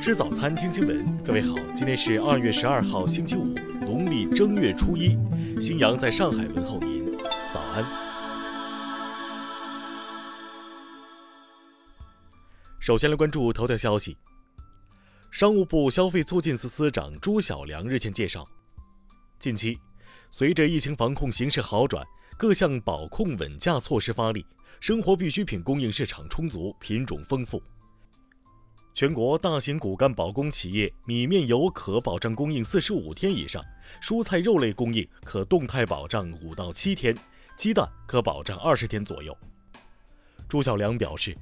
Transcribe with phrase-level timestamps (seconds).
[0.00, 1.22] 吃早餐，听新闻。
[1.24, 5.16] 各位好，今天是二月十二号，星期五，农历正月初一。
[5.60, 7.16] 新阳在上海问候您，
[7.52, 7.84] 早安。
[12.80, 14.16] 首先来关注头条消息。
[15.30, 18.46] 商务部消费促进司司长朱晓良日前介绍，
[19.38, 19.78] 近期，
[20.30, 22.04] 随着疫情防控形势好转，
[22.36, 24.44] 各项保控稳价措施发力，
[24.80, 27.62] 生活必需品供应市场充足，品种丰富。
[28.92, 33.62] 全国大型骨干保供企业米面油可保障供应四十五天以上，
[34.02, 37.16] 蔬菜肉类供应可动态保障五到七天，
[37.56, 39.36] 鸡蛋可保障二十天左右。
[40.48, 41.36] 朱晓良表示，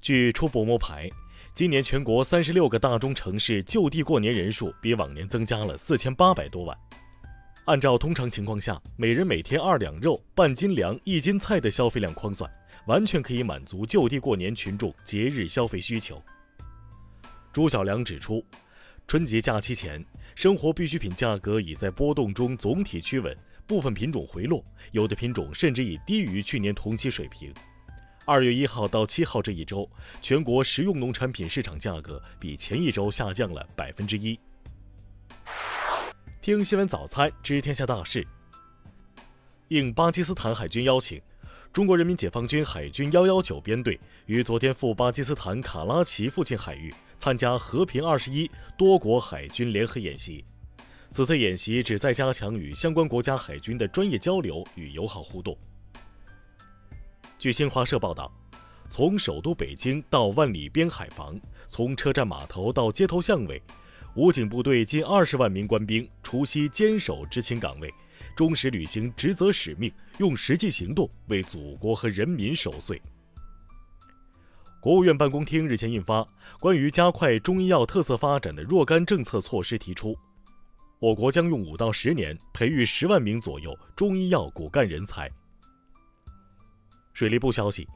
[0.00, 1.08] 据初步摸排。
[1.54, 6.78] 今年全国三十六个大中城市就地过年人数比往年增加了四千八百多万。
[7.68, 12.50] 按照通常情况下，每人每天二两肉、半斤粮、一斤菜的消费量框算，
[12.86, 16.22] 完全可以满足就地过年群众节日消费需求。
[17.52, 18.42] 朱小良指出，
[19.06, 20.02] 春节假期前，
[20.34, 27.52] 生活必需品价格已在波动中总体趋稳，部分品种回落，有的品种甚至已低于去年同期水平。
[28.24, 29.86] 二月一号到七号这一周，
[30.22, 34.40] 全国食用农产品市场价格比前一周下降了百分之一。
[36.48, 38.26] 听新闻早餐知天下大事。
[39.68, 41.20] 应巴基斯坦海军邀请，
[41.74, 50.42] 中国人民解放军海军幺幺九编队于昨天赴巴基斯坦卡拉奇附近海域参加和平二十一多国海军联合演习。
[51.10, 55.54] 此次演习旨在加强与相关国家海军的专业交流与友好互动。
[57.38, 58.32] 据新华社报道，
[58.88, 63.60] 从首都北京到万里边海防，从车站码头到街头巷尾，
[64.14, 67.90] 武警部队近二十万名官兵除夕坚守执勤岗位，
[68.36, 73.00] 忠实履行职责使命，用实际行动为祖国和人民守岁。
[74.78, 76.20] 国务院办公厅日前印发
[76.60, 80.14] 《关于加快中医药特色发展的若干政策措施》，提出，
[80.98, 85.30] 我国将用五到十年培育十万名左右中医药骨干人才。
[87.14, 87.88] 水利部消息，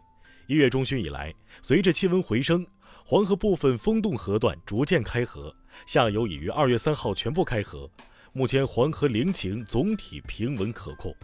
[0.47, 2.66] 一月中旬以来，随着气温回升，
[3.04, 5.54] 黄河部分封冻河段逐渐开河，
[5.84, 7.91] 下游已于二月三号全部开河。
[8.34, 11.15] 目前黄河陵情总体平稳可控。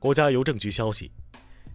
[0.00, 1.12] 国家邮政局消息，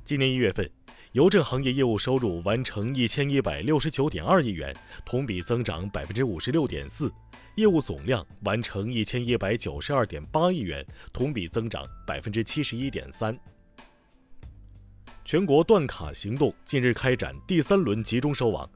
[0.04, 0.70] 今年一月份，
[1.14, 4.76] 邮政行业业务收入完成一千一百六十九点二亿元，
[5.06, 7.08] 同比增长百分之五十六点四；
[7.56, 13.38] 业务总量完成一千一百九十二点八亿元，同比增长百分之七十一点三。
[15.24, 18.70] 全国断卡行动近日开展第三轮集中收网，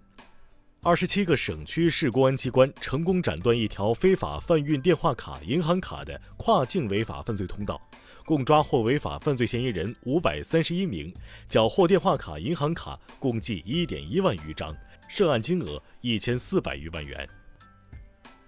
[0.84, 7.80] 二十七个省区市公安机关成功斩断一条非法贩运电话卡、银行卡的跨境违法犯罪通道，
[8.26, 11.14] 共抓获违法犯罪嫌疑人五百三十一名，
[11.48, 14.76] 缴获电话卡、银行卡共计一点一万余张，
[15.08, 17.30] 涉案金额一千四百余万元。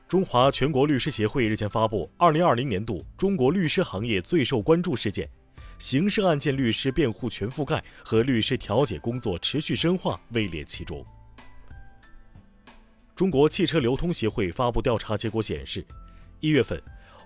[0.08, 5.30] 中华全国律师协会日前发布二零二零年度中国律师行业最受关注事件。
[5.78, 11.06] 刑事案件律师辩护全覆盖和律师调解工作持续深化位列其中。
[13.24, 15.82] 中国汽车流通协会发布调查结果显示，
[16.42, 16.78] 一月份，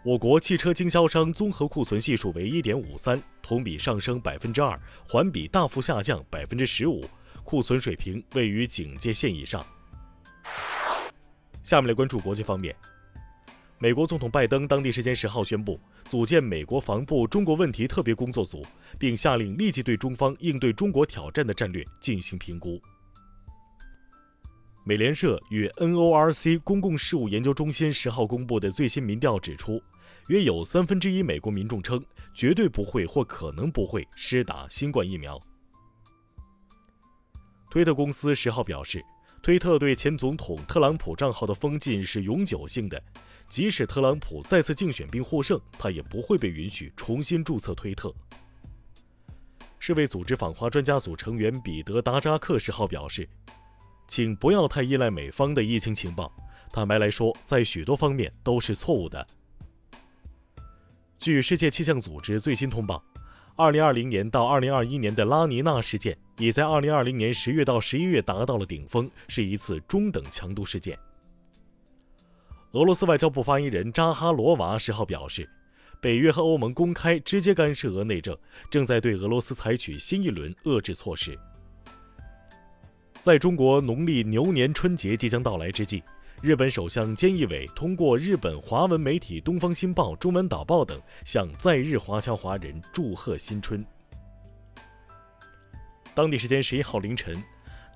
[0.06, 7.04] 我国汽车经销商综合库存系数为一点五三，同比上升百分之二，环比大幅下降百分之十五，
[7.44, 9.66] 库存水平位于警戒线以上。
[11.64, 12.76] 下面来关注国际方面。
[13.80, 18.64] 美国总统拜登当地时间十号宣布组建美国防部中国问题特别工作组，
[19.00, 22.80] 并下令立即对中方应对中国挑战的战略进行评估。
[24.88, 29.84] 美联社与 NORC 公共事务研究中心十号公布的最新民调指出，
[30.30, 32.02] 约有三分之一美国民众称
[32.34, 35.38] 绝对不会或可能不会施打新冠疫苗。
[37.70, 39.04] 推特公司十号表示，
[39.44, 43.04] 推特对前总统特朗普账号的封禁是永久性的。
[43.50, 48.16] 即使特朗普再次竞选并获胜，他也不会被允许重新注册推特。
[49.80, 53.28] 世卫组织访华专家组成员彼得·达扎克十号表示
[54.08, 56.32] ：“请不要太依赖美方的疫情情报，
[56.72, 59.26] 坦白来说，在许多方面都是错误的。”
[61.20, 63.04] 据世界气象组织最新通报
[63.58, 70.98] ，2020年到2021年的拉尼娜事件已在2020年10月到11月达到了顶峰，是一次中等强度事件。
[72.74, 75.50] 俄罗斯外交部发言人扎哈罗娃十号表示，
[76.00, 78.38] 北约和欧盟公开直接干涉俄内政，
[78.70, 81.38] 正在对俄罗斯采取新一轮遏制措施。
[83.22, 86.02] 在中国农历牛年春节即将到来之际，
[86.42, 93.86] 日本首相菅义伟通过日本华文媒体《东方新报》《中文导报》等，向在日华侨华人祝贺新春。
[96.14, 97.44] 当地时间十一号凌晨，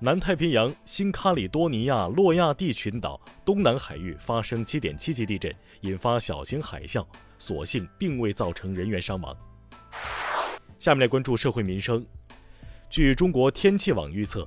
[0.00, 7.06] 南太平洋新喀里多尼亚洛亚蒂群岛东南海域发生七点七级地震，引发小型海啸，
[7.38, 9.34] 所幸并未造成人员伤亡。
[10.78, 12.04] 下面来关注社会民生。
[12.90, 14.46] 据中国天气网预测。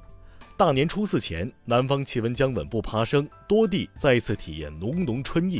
[0.58, 5.60] 大年初四前，南方气温将稳步爬升，多地再次体验浓浓春意；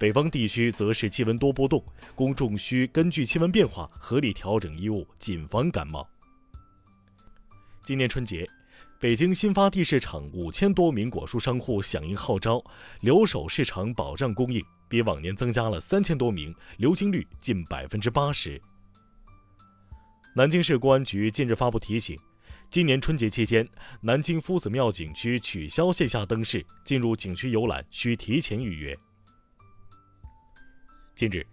[0.00, 1.80] 北方地区则是气温多波动，
[2.16, 6.04] 公众需根据气温变化合理调整衣物，谨防感冒。
[7.84, 8.44] 今年春节，
[8.98, 12.60] 北京新发地市场五千多名果蔬商户响应号召，
[13.00, 18.60] 留守市场保障供应，比往年增加了三千多名，流经率近百分之八十。
[20.34, 22.18] 南京市公安局近日发布提醒。
[22.72, 23.68] 今年春节期间，
[24.00, 28.98] 南京夫子庙景区取消线下灯饰，进入景区游览需提前预约。
[31.14, 31.46] 近日，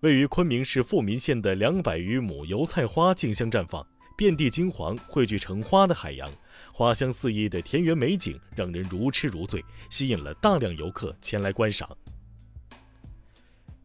[0.00, 3.82] 位于昆明市富民县的两百余亩油菜花竞相绽放，
[4.14, 6.30] 遍地金黄，汇聚成花的海洋，
[6.70, 11.88] 花香四溢的田园美景让人如痴如醉，吸引了大量游客前来观赏。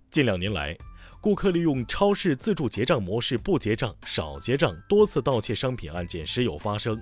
[0.09, 0.77] 近两年来，
[1.23, 7.01] 顾客利用超市自助结账模式不结账、少结账，多次盗窃商品案件时有发生。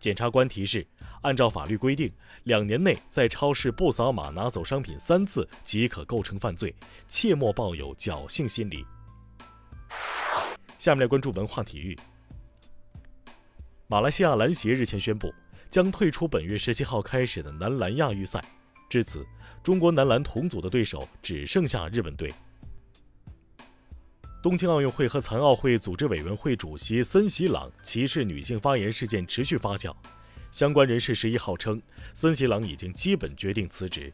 [0.00, 0.84] 检察官提示：
[1.22, 2.12] 按照法律规定，
[2.42, 6.74] 两年内在超市不扫码拿走商品三次即可构成犯罪，
[7.06, 8.84] 切莫抱有侥幸心理。
[10.76, 11.96] 下面来关注文化体育。
[13.86, 15.32] 马来西亚篮协日前宣布，
[15.70, 18.44] 将退出本月十七号开始的男篮亚预赛。
[18.88, 19.24] 至此，
[19.62, 22.34] 中国男篮同组的对手只剩下日本队。
[24.42, 29.94] 东京奥运会和残奥会组织委员会主席森喜朗歧视女性发言事件持续发酵，
[30.50, 31.80] 相关人士十一号称，
[32.14, 34.10] 森喜朗已经基本决定辞职。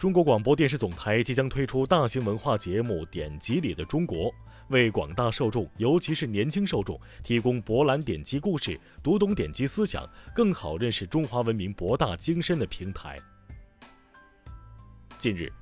[0.00, 4.18] 中国广播电视总台即将推出大型文化节目《典籍里的中国》，
[4.66, 13.16] 为广大受众，尤其是年轻受众，提供博览典籍故事、读懂典籍思想、更好认识中华文明博大精深的平台。
[15.18, 15.52] 近日。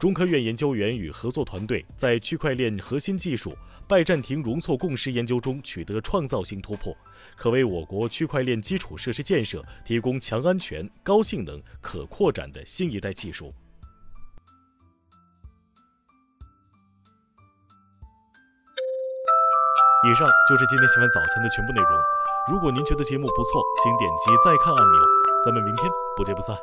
[0.00, 3.54] 中科院研究员与合作团队在区块链核心技术
[3.86, 6.96] 拜占庭容错共识研究中取得创造性突破，
[7.36, 13.52] 可为我国区块链基础设施建设提供强安全、高性能、可扩展的新一代技术。
[20.08, 21.90] 以上就是今天新闻早餐的全部内容。
[22.50, 24.98] 如果您觉得节目不错，请点击再看按钮。
[25.44, 26.56] 咱们明天不见不散。